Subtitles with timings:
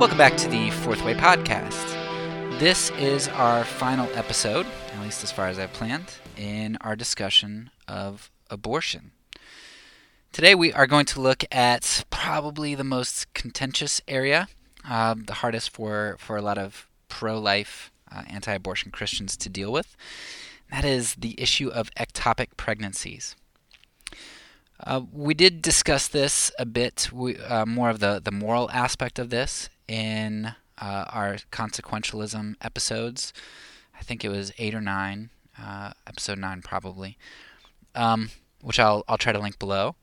[0.00, 2.58] Welcome back to the Fourth Way Podcast.
[2.58, 6.06] This is our final episode, at least as far as I've planned,
[6.36, 9.12] in our discussion of abortion.
[10.32, 14.48] Today we are going to look at probably the most contentious area,
[14.88, 19.48] uh, the hardest for, for a lot of pro life, uh, anti abortion Christians to
[19.48, 19.96] deal with.
[20.72, 23.36] That is the issue of ectopic pregnancies.
[24.84, 29.18] Uh, we did discuss this a bit, we, uh, more of the, the moral aspect
[29.18, 33.32] of this in uh, our consequentialism episodes.
[33.98, 35.30] I think it was eight or nine,
[35.60, 37.18] uh, episode nine probably,
[37.94, 38.30] um,
[38.62, 39.96] which I'll, I'll try to link below.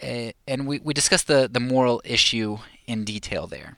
[0.00, 3.76] and we, we discussed the, the moral issue in detail there.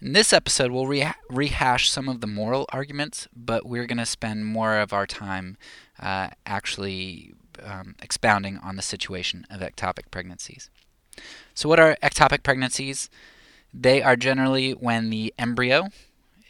[0.00, 4.06] In this episode, we'll re- rehash some of the moral arguments, but we're going to
[4.06, 5.56] spend more of our time
[6.00, 10.70] uh, actually um, expounding on the situation of ectopic pregnancies.
[11.54, 13.10] So, what are ectopic pregnancies?
[13.72, 15.88] They are generally when the embryo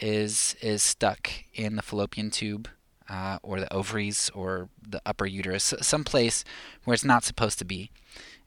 [0.01, 2.69] is is stuck in the fallopian tube
[3.09, 6.45] uh, or the ovaries or the upper uterus, some place
[6.85, 7.91] where it's not supposed to be.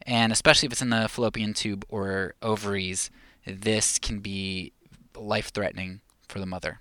[0.04, 3.12] And especially if it's in the fallopian tube or ovaries,
[3.46, 4.72] this can be
[5.16, 6.80] life threatening for the mother.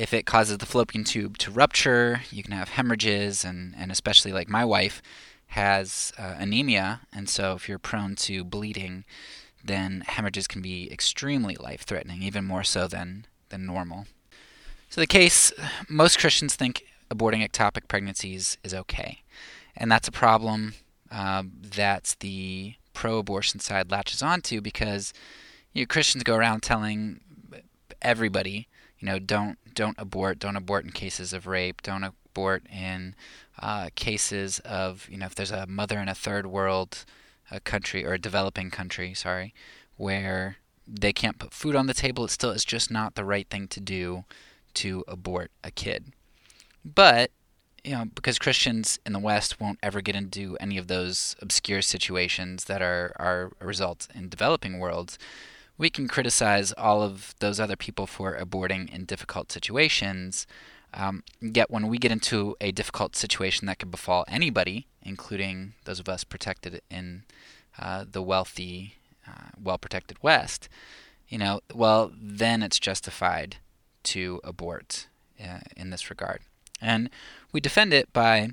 [0.00, 4.32] If it causes the fallopian tube to rupture, you can have hemorrhages, and, and especially
[4.32, 5.02] like my wife
[5.48, 9.04] has uh, anemia, and so if you're prone to bleeding,
[9.62, 14.06] then hemorrhages can be extremely life threatening, even more so than, than normal.
[14.88, 15.52] So, the case
[15.86, 19.22] most Christians think aborting ectopic pregnancies is okay.
[19.76, 20.76] And that's a problem
[21.12, 21.42] uh,
[21.76, 25.12] that the pro abortion side latches onto because
[25.74, 27.20] you know, Christians go around telling
[28.00, 28.66] everybody,
[29.00, 33.14] you know, don't don't abort, don't abort in cases of rape, don't abort in
[33.58, 37.04] uh, cases of, you know, if there's a mother in a third world
[37.50, 39.52] a country or a developing country, sorry,
[39.96, 43.48] where they can't put food on the table, it still is just not the right
[43.48, 44.24] thing to do
[44.74, 46.12] to abort a kid.
[46.84, 47.30] But
[47.82, 51.80] you know, because Christians in the West won't ever get into any of those obscure
[51.80, 55.18] situations that are, are a result in developing worlds,
[55.80, 60.46] we can criticize all of those other people for aborting in difficult situations.
[60.92, 65.98] Um, yet when we get into a difficult situation that could befall anybody, including those
[65.98, 67.22] of us protected in
[67.78, 68.96] uh, the wealthy,
[69.26, 70.68] uh, well protected West,
[71.28, 73.56] you know, well, then it's justified
[74.02, 75.06] to abort
[75.42, 76.42] uh, in this regard.
[76.82, 77.08] And
[77.52, 78.50] we defend it by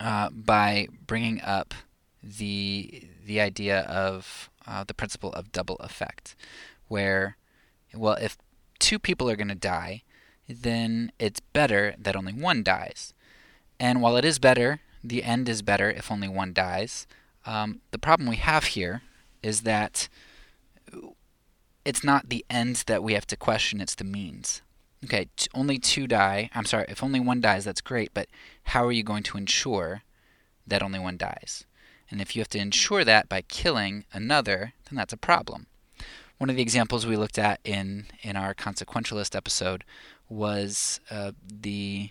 [0.00, 1.74] uh, by bringing up
[2.24, 6.36] the the idea of uh, the principle of double effect,
[6.88, 7.36] where,
[7.94, 8.36] well, if
[8.78, 10.02] two people are going to die,
[10.48, 13.14] then it's better that only one dies.
[13.80, 17.06] And while it is better, the end is better if only one dies.
[17.46, 19.02] Um, the problem we have here
[19.42, 20.08] is that
[21.84, 24.62] it's not the end that we have to question, it's the means.
[25.04, 26.50] Okay, t- only two die.
[26.54, 28.28] I'm sorry, if only one dies, that's great, but
[28.64, 30.02] how are you going to ensure
[30.66, 31.64] that only one dies?
[32.10, 35.66] And if you have to ensure that by killing another, then that's a problem.
[36.38, 39.84] One of the examples we looked at in, in our consequentialist episode
[40.28, 42.10] was uh, the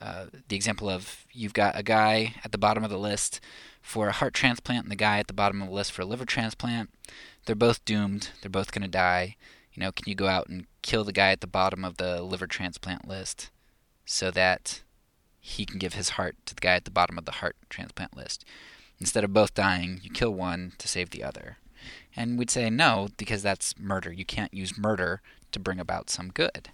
[0.00, 3.40] uh, the example of you've got a guy at the bottom of the list
[3.80, 6.04] for a heart transplant and the guy at the bottom of the list for a
[6.04, 6.90] liver transplant.
[7.46, 8.30] They're both doomed.
[8.42, 9.36] They're both going to die.
[9.72, 12.22] You know, can you go out and kill the guy at the bottom of the
[12.22, 13.50] liver transplant list
[14.04, 14.82] so that
[15.40, 18.16] he can give his heart to the guy at the bottom of the heart transplant
[18.16, 18.44] list?
[19.04, 21.58] Instead of both dying, you kill one to save the other.
[22.16, 24.10] And we'd say no, because that's murder.
[24.10, 25.20] You can't use murder
[25.52, 26.70] to bring about some good.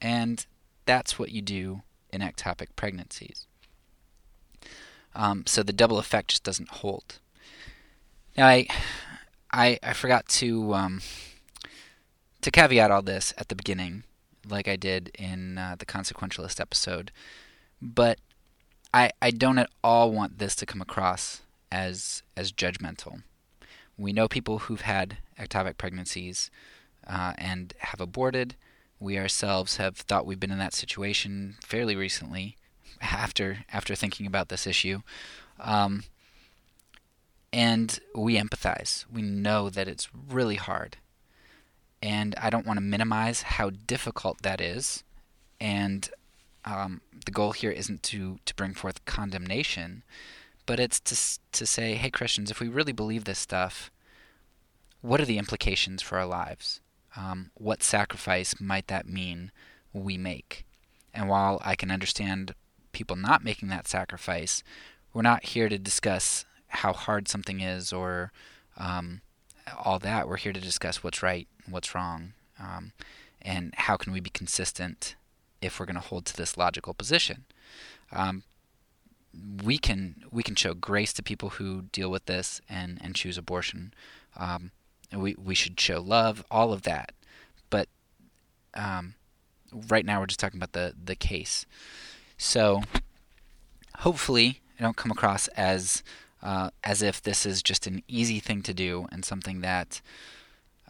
[0.00, 0.44] And
[0.84, 1.82] that's what you do
[2.12, 3.46] in ectopic pregnancies.
[5.14, 7.20] Um, so the double effect just doesn't hold.
[8.36, 8.66] Now, I,
[9.52, 11.02] I, I forgot to um,
[12.40, 14.02] to caveat all this at the beginning,
[14.44, 17.12] like I did in uh, the consequentialist episode,
[17.80, 18.18] but
[18.92, 23.22] I I don't at all want this to come across as as judgmental.
[23.96, 26.50] We know people who've had ectopic pregnancies
[27.06, 28.56] uh, and have aborted.
[28.98, 32.56] We ourselves have thought we've been in that situation fairly recently,
[33.00, 35.00] after after thinking about this issue,
[35.58, 36.04] um,
[37.52, 39.04] and we empathize.
[39.12, 40.96] We know that it's really hard,
[42.02, 45.04] and I don't want to minimize how difficult that is.
[45.60, 46.08] And
[46.64, 50.02] um, the goal here isn't to to bring forth condemnation,
[50.70, 51.16] but it's to
[51.50, 53.90] to say, hey Christians, if we really believe this stuff,
[55.00, 56.80] what are the implications for our lives?
[57.16, 59.50] Um, what sacrifice might that mean
[59.92, 60.64] we make?
[61.12, 62.54] And while I can understand
[62.92, 64.62] people not making that sacrifice,
[65.12, 68.30] we're not here to discuss how hard something is or
[68.76, 69.22] um,
[69.76, 70.28] all that.
[70.28, 72.92] We're here to discuss what's right, what's wrong, um,
[73.42, 75.16] and how can we be consistent
[75.60, 77.44] if we're going to hold to this logical position.
[78.12, 78.44] Um,
[79.64, 83.38] we can we can show grace to people who deal with this and, and choose
[83.38, 83.94] abortion.
[84.36, 84.70] Um,
[85.12, 87.12] we we should show love, all of that.
[87.68, 87.88] But
[88.74, 89.14] um,
[89.72, 91.66] right now we're just talking about the the case.
[92.38, 92.82] So
[93.98, 96.02] hopefully I don't come across as
[96.42, 100.00] uh, as if this is just an easy thing to do and something that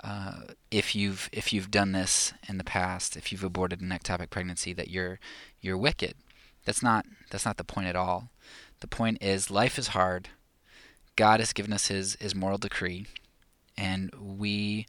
[0.03, 0.41] uh,
[0.71, 4.73] if you've if you've done this in the past, if you've aborted an ectopic pregnancy,
[4.73, 5.19] that you're
[5.61, 6.15] you're wicked.
[6.65, 8.31] That's not that's not the point at all.
[8.81, 10.29] The point is life is hard.
[11.17, 13.07] God has given us his his moral decree
[13.77, 14.87] and we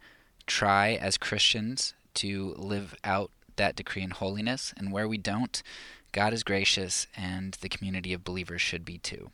[0.47, 5.61] try as Christians to live out that decree in holiness and where we don't,
[6.11, 9.31] God is gracious and the community of believers should be too.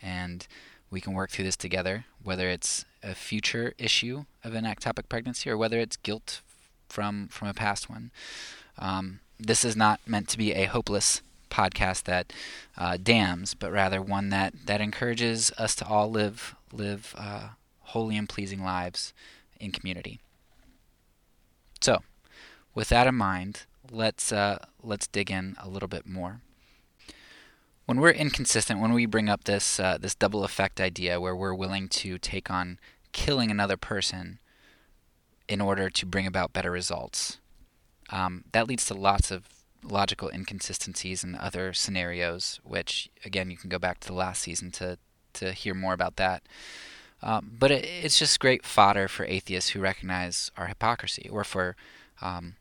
[0.00, 0.46] And
[0.90, 5.50] we can work through this together, whether it's a future issue of an ectopic pregnancy
[5.50, 6.40] or whether it's guilt
[6.88, 8.10] from from a past one.
[8.78, 12.32] Um, this is not meant to be a hopeless podcast that
[12.76, 17.48] uh, damns, but rather one that, that encourages us to all live live uh,
[17.80, 19.12] holy and pleasing lives
[19.58, 20.20] in community.
[21.80, 22.02] So,
[22.74, 26.40] with that in mind, let's uh, let's dig in a little bit more.
[27.86, 31.54] When we're inconsistent, when we bring up this uh, this double effect idea, where we're
[31.54, 32.78] willing to take on
[33.12, 34.38] killing another person
[35.48, 37.38] in order to bring about better results,
[38.10, 39.48] um, that leads to lots of
[39.82, 44.70] logical inconsistencies in other scenarios, which again you can go back to the last season
[44.72, 44.98] to
[45.34, 46.42] to hear more about that.
[47.22, 51.76] Um, but it, it's just great fodder for atheists who recognize our hypocrisy, or for
[52.20, 52.56] um,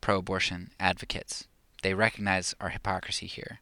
[0.00, 1.46] pro-abortion advocates.
[1.82, 3.60] They recognize our hypocrisy here.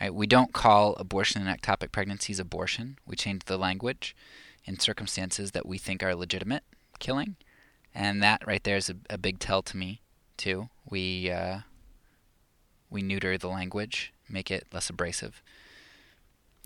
[0.00, 0.14] Right?
[0.14, 2.98] We don't call abortion and ectopic pregnancies abortion.
[3.06, 4.16] We change the language
[4.64, 6.64] in circumstances that we think are legitimate
[6.98, 7.36] killing,
[7.94, 10.00] and that right there is a, a big tell to me
[10.36, 10.68] too.
[10.88, 11.60] We uh,
[12.94, 15.42] we neuter the language, make it less abrasive.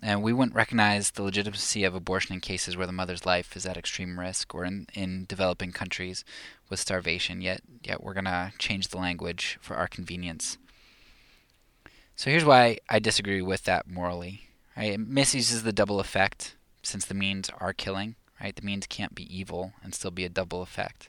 [0.01, 3.67] And we wouldn't recognize the legitimacy of abortion in cases where the mother's life is
[3.67, 6.25] at extreme risk or in, in developing countries
[6.71, 10.57] with starvation, yet, yet we're going to change the language for our convenience.
[12.15, 14.43] So here's why I disagree with that morally.
[14.77, 14.93] Right?
[14.93, 18.15] It misuses the double effect since the means are killing.
[18.41, 18.55] Right?
[18.55, 21.09] The means can't be evil and still be a double effect.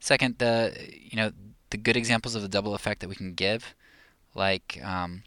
[0.00, 1.32] Second, the you know
[1.70, 3.74] the good examples of the double effect that we can give,
[4.36, 5.22] like um,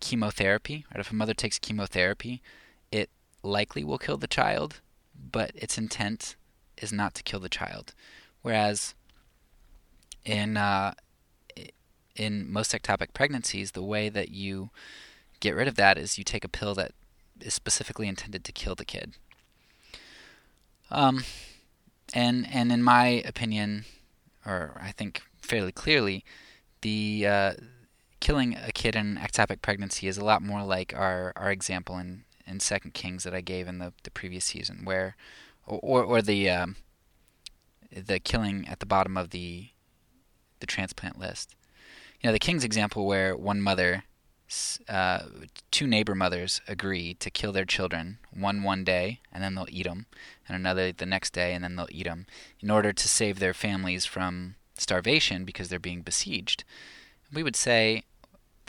[0.00, 0.84] chemotherapy.
[0.90, 1.00] Right?
[1.00, 2.42] If a mother takes chemotherapy,
[2.90, 3.08] it
[3.42, 4.80] likely will kill the child,
[5.14, 6.36] but its intent
[6.76, 7.94] is not to kill the child.
[8.42, 8.94] Whereas
[10.24, 10.94] in uh,
[12.16, 14.70] in most ectopic pregnancies, the way that you
[15.40, 16.92] get rid of that is you take a pill that
[17.40, 19.14] is specifically intended to kill the kid.
[20.90, 21.24] Um,
[22.12, 23.84] and and in my opinion,
[24.44, 26.24] or I think fairly clearly,
[26.82, 27.52] the uh,
[28.20, 32.24] killing a kid in ectopic pregnancy is a lot more like our, our example in,
[32.46, 35.16] in Second Kings that I gave in the, the previous season, where
[35.66, 36.76] or or the um,
[37.90, 39.68] the killing at the bottom of the
[40.60, 41.54] the transplant list.
[42.20, 44.04] You know, the King's example where one mother,
[44.88, 45.20] uh,
[45.70, 49.86] two neighbor mothers agree to kill their children, one one day and then they'll eat
[49.86, 50.06] them,
[50.46, 52.26] and another the next day and then they'll eat them,
[52.60, 56.64] in order to save their families from starvation because they're being besieged.
[57.32, 58.04] We would say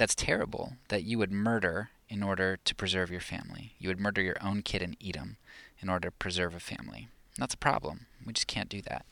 [0.01, 3.75] that's terrible that you would murder in order to preserve your family.
[3.77, 5.38] You would murder your own kid and eat him
[5.79, 7.08] in order to preserve a family.
[7.38, 8.08] That's a problem.
[8.25, 9.05] We just can't do that.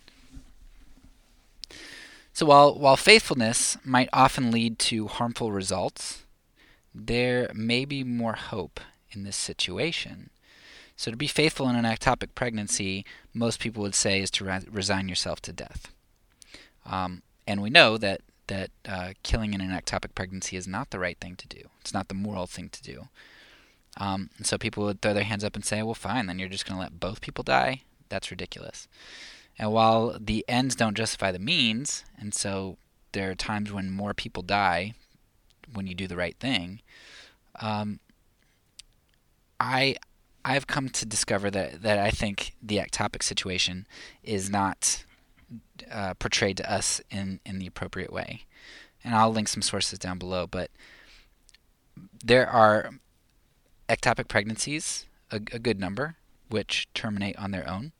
[2.34, 6.24] So while while faithfulness might often lead to harmful results,
[6.92, 8.80] there may be more hope
[9.12, 10.32] in this situation.
[10.96, 14.66] So to be faithful in an ectopic pregnancy, most people would say is to re-
[14.68, 15.94] resign yourself to death.
[16.84, 21.00] Um, and we know that that uh, killing in an ectopic pregnancy is not the
[21.00, 21.62] right thing to do.
[21.80, 23.08] It's not the moral thing to do.
[23.98, 26.66] Um, so people would throw their hands up and say, well, fine, then you're just
[26.66, 27.84] going to let both people die?
[28.10, 28.88] That's ridiculous.
[29.58, 32.78] And while the ends don't justify the means, and so
[33.12, 34.94] there are times when more people die
[35.74, 36.82] when you do the right thing,
[37.62, 38.00] um,
[39.60, 39.98] I
[40.46, 43.86] I've come to discover that that I think the ectopic situation
[44.24, 45.04] is not
[45.92, 48.44] uh, portrayed to us in, in the appropriate way.
[49.04, 50.72] And I'll link some sources down below, but
[52.24, 52.92] there are
[53.88, 56.16] ectopic pregnancies, a, a good number,
[56.50, 57.92] which terminate on their own.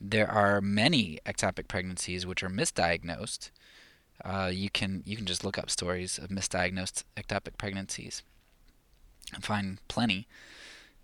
[0.00, 3.50] There are many ectopic pregnancies which are misdiagnosed.
[4.24, 8.22] Uh, you can you can just look up stories of misdiagnosed ectopic pregnancies.
[9.32, 10.26] And find plenty.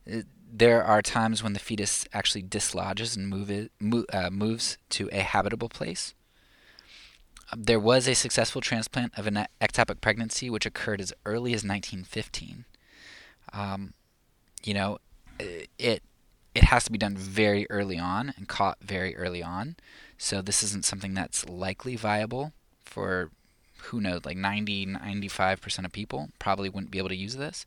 [0.05, 4.79] It, there are times when the fetus actually dislodges and move it, mo- uh, moves
[4.91, 6.15] to a habitable place.
[7.57, 12.65] There was a successful transplant of an ectopic pregnancy, which occurred as early as 1915.
[13.53, 13.95] Um,
[14.65, 14.99] you know,
[15.39, 16.03] it
[16.55, 19.77] it has to be done very early on and caught very early on.
[20.17, 22.53] So this isn't something that's likely viable
[22.85, 23.31] for
[23.85, 27.65] who knows, like 90, 95% of people probably wouldn't be able to use this.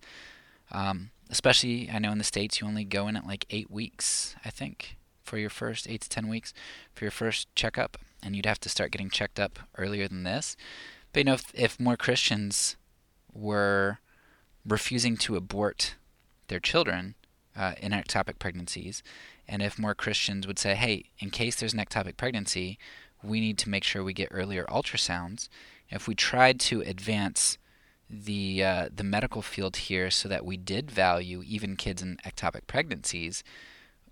[0.71, 4.35] Um, especially, I know in the States, you only go in at like eight weeks,
[4.45, 6.53] I think, for your first eight to 10 weeks
[6.93, 7.97] for your first checkup.
[8.21, 10.55] And you'd have to start getting checked up earlier than this.
[11.11, 12.75] But you know, if, if more Christians
[13.33, 13.99] were
[14.67, 15.95] refusing to abort
[16.49, 17.15] their children
[17.55, 19.01] uh, in ectopic pregnancies,
[19.47, 22.77] and if more Christians would say, hey, in case there's an ectopic pregnancy,
[23.23, 25.47] we need to make sure we get earlier ultrasounds.
[25.89, 27.57] If we tried to advance
[28.11, 32.67] the uh, the medical field here so that we did value even kids in ectopic
[32.67, 33.43] pregnancies,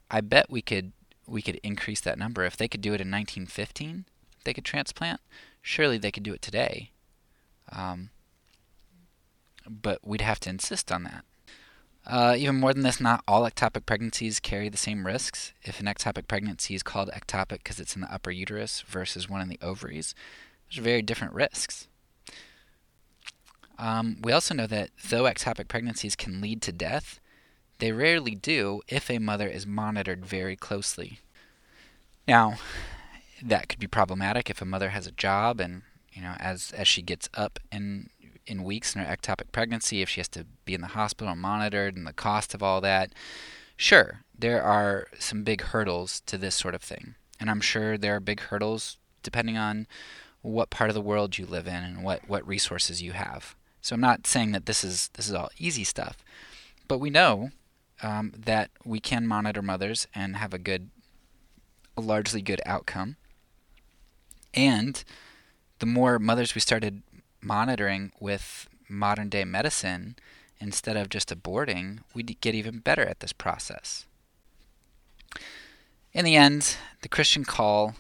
[0.10, 0.94] I bet we could
[1.27, 2.44] we could increase that number.
[2.46, 4.06] If they could do it in 1915,
[4.46, 5.22] they could transplant.
[5.62, 6.91] Surely they could do it today.
[7.72, 8.10] Um,
[9.70, 11.25] but we'd have to insist on that.
[12.08, 15.53] Uh, even more than this, not all ectopic pregnancies carry the same risks.
[15.63, 19.41] If an ectopic pregnancy is called ectopic because it's in the upper uterus versus one
[19.41, 20.15] in the ovaries,
[20.70, 21.88] there's very different risks.
[23.80, 27.22] Um, we also know that though ectopic pregnancies can lead to death,
[27.80, 31.20] they rarely do if a mother is monitored very closely.
[32.28, 32.56] Now,
[33.42, 36.88] that could be problematic if a mother has a job and you know as as
[36.90, 38.10] she gets up in
[38.46, 41.42] in weeks in her ectopic pregnancy, if she has to be in the hospital and
[41.42, 43.14] monitored, and the cost of all that.
[43.78, 48.16] Sure, there are some big hurdles to this sort of thing, and I'm sure there
[48.16, 49.88] are big hurdles depending on
[50.42, 53.56] what part of the world you live in and what, what resources you have.
[53.82, 56.18] So I'm not saying that this is this is all easy stuff,
[56.88, 57.52] but we know
[58.02, 60.90] um, that we can monitor mothers and have a good,
[61.98, 63.18] a largely good outcome.
[64.54, 65.04] And
[65.80, 67.04] the more mothers we started
[67.42, 70.16] monitoring with modern day medicine
[70.60, 74.06] instead of just aborting, we get even better at this process.
[76.12, 77.96] In the end, the Christian call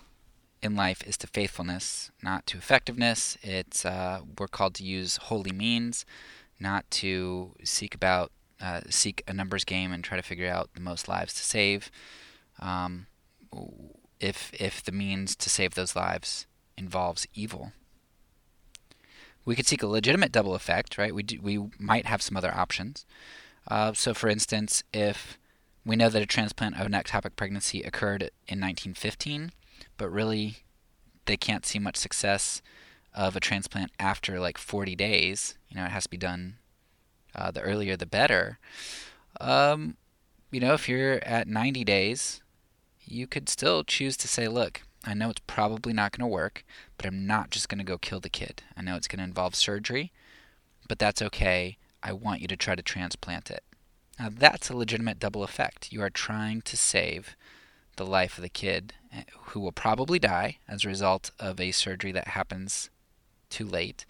[0.61, 3.37] in life is to faithfulness, not to effectiveness.
[3.41, 6.05] It's uh, we're called to use holy means,
[6.59, 10.81] not to seek about uh, seek a numbers game and try to figure out the
[10.81, 11.89] most lives to save.
[12.59, 13.07] Um,
[14.19, 16.45] if if the means to save those lives
[16.77, 17.71] involves evil,
[19.45, 21.15] we could seek a legitimate double effect, right?
[21.15, 23.05] We do, we might have some other options.
[23.67, 25.37] Uh, so, for instance, if
[25.85, 29.51] we know that a transplant of an ectopic pregnancy occurred in 1915,
[29.99, 30.63] but really
[31.25, 32.63] they can't see much success
[33.13, 35.55] of a transplant after like 40 days.
[35.67, 36.55] You know, it has to be done
[37.35, 38.57] uh, the earlier the better.
[39.39, 39.97] Um,
[40.49, 42.41] you know, if you're at 90 days,
[43.05, 46.63] you could still choose to say, look, I know it's probably not going to work,
[46.97, 48.63] but I'm not just going to go kill the kid.
[48.75, 50.11] I know it's going to involve surgery,
[50.87, 51.77] but that's okay.
[52.01, 53.63] I want you to try to transplant it.
[54.19, 55.91] Now, that's a legitimate double effect.
[55.91, 57.35] You are trying to save
[57.99, 61.71] the life of the kid eh, who will probably die as a result of a
[61.71, 62.89] surgery that happens
[63.49, 64.05] too late.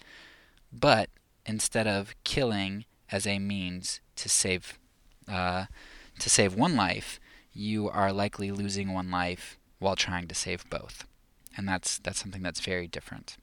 [0.72, 1.10] But
[1.46, 4.78] instead of killing as a means to save
[5.28, 5.66] uh,
[6.20, 7.20] to save one life,
[7.52, 11.06] you are likely losing one life while trying to save both.
[11.58, 13.38] And that's that's something that's very different.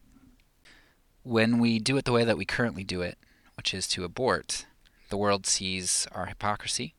[1.24, 3.18] When we do it the way that we currently do it,
[3.56, 4.66] which is to abort,
[5.08, 6.94] the world sees our hypocrisy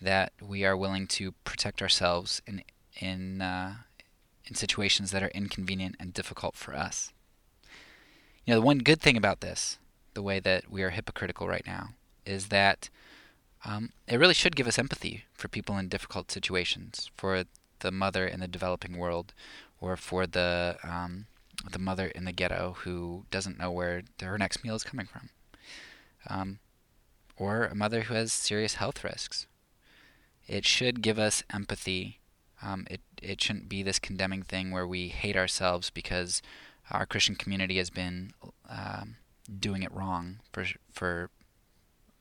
[0.00, 2.62] that we are willing to protect ourselves in
[3.00, 3.74] in uh,
[4.44, 7.12] in situations that are inconvenient and difficult for us.
[8.44, 9.78] You know, the one good thing about this,
[10.14, 11.90] the way that we are hypocritical right now,
[12.24, 12.88] is that
[13.64, 17.44] um, it really should give us empathy for people in difficult situations, for
[17.80, 19.34] the mother in the developing world,
[19.80, 21.26] or for the um,
[21.70, 25.28] the mother in the ghetto who doesn't know where her next meal is coming from,
[26.30, 26.58] um,
[27.36, 29.46] or a mother who has serious health risks,
[30.48, 32.18] it should give us empathy.
[32.62, 36.42] Um, it it shouldn't be this condemning thing where we hate ourselves because
[36.90, 38.32] our Christian community has been
[38.68, 39.16] um,
[39.60, 41.30] doing it wrong for for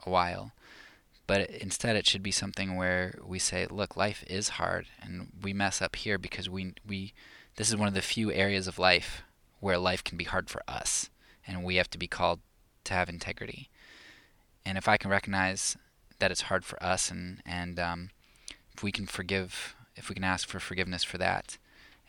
[0.05, 0.51] a while.
[1.25, 5.53] But instead, it should be something where we say, "Look, life is hard, and we
[5.53, 7.13] mess up here because we we
[7.55, 9.23] this is one of the few areas of life
[9.59, 11.09] where life can be hard for us,
[11.47, 12.41] and we have to be called
[12.83, 13.69] to have integrity."
[14.65, 15.77] And if I can recognize
[16.19, 18.09] that it's hard for us, and and um,
[18.77, 21.57] if we can forgive, if we can ask for forgiveness for that,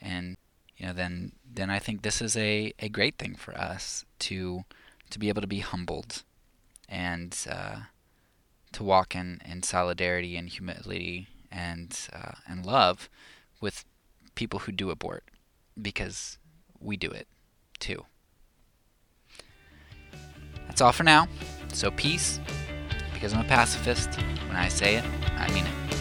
[0.02, 0.36] and
[0.76, 4.64] you know, then then I think this is a, a great thing for us to
[5.10, 6.22] to be able to be humbled
[6.88, 7.76] and uh,
[8.72, 13.08] to walk in, in solidarity and humility and uh, and love
[13.62, 13.86] with
[14.34, 15.24] people who do abort
[15.80, 16.36] because
[16.78, 17.26] we do it
[17.78, 18.04] too.
[20.66, 21.28] That's all for now.
[21.72, 22.38] So peace,
[23.14, 24.10] because I'm a pacifist.
[24.46, 25.04] When I say it,
[25.38, 25.97] I mean it.